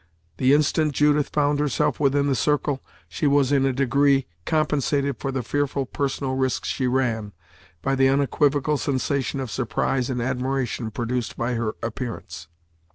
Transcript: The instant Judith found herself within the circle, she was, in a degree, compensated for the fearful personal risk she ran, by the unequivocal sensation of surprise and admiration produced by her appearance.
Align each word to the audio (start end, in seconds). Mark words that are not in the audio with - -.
The 0.37 0.55
instant 0.55 0.93
Judith 0.93 1.29
found 1.29 1.59
herself 1.59 1.99
within 1.99 2.25
the 2.25 2.33
circle, 2.33 2.81
she 3.07 3.27
was, 3.27 3.51
in 3.51 3.67
a 3.67 3.71
degree, 3.71 4.25
compensated 4.47 5.19
for 5.19 5.31
the 5.31 5.43
fearful 5.43 5.85
personal 5.85 6.33
risk 6.33 6.65
she 6.65 6.87
ran, 6.87 7.33
by 7.83 7.93
the 7.93 8.09
unequivocal 8.09 8.79
sensation 8.79 9.39
of 9.39 9.51
surprise 9.51 10.09
and 10.09 10.19
admiration 10.19 10.89
produced 10.89 11.37
by 11.37 11.53
her 11.53 11.75
appearance. 11.83 12.47